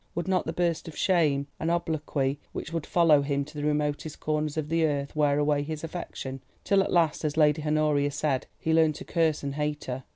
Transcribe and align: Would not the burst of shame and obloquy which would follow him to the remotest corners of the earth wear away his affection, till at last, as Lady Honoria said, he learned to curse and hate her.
Would 0.15 0.27
not 0.27 0.47
the 0.47 0.51
burst 0.51 0.87
of 0.87 0.97
shame 0.97 1.45
and 1.59 1.69
obloquy 1.69 2.39
which 2.53 2.73
would 2.73 2.87
follow 2.87 3.21
him 3.21 3.45
to 3.45 3.53
the 3.55 3.63
remotest 3.63 4.19
corners 4.19 4.57
of 4.57 4.69
the 4.69 4.83
earth 4.83 5.15
wear 5.15 5.37
away 5.37 5.61
his 5.61 5.83
affection, 5.83 6.41
till 6.63 6.81
at 6.81 6.91
last, 6.91 7.23
as 7.23 7.37
Lady 7.37 7.61
Honoria 7.61 8.09
said, 8.09 8.47
he 8.57 8.73
learned 8.73 8.95
to 8.95 9.05
curse 9.05 9.43
and 9.43 9.53
hate 9.53 9.83
her. 9.83 10.03